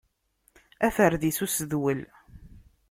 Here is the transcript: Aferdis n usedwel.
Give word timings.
Aferdis 0.85 1.37
n 1.39 1.43
usedwel. 1.45 2.01